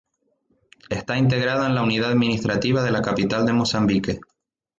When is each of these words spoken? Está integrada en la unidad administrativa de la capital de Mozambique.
Está 0.89 1.15
integrada 1.19 1.67
en 1.67 1.75
la 1.75 1.83
unidad 1.83 2.09
administrativa 2.09 2.81
de 2.81 2.89
la 2.89 3.03
capital 3.03 3.45
de 3.45 3.53
Mozambique. 3.53 4.19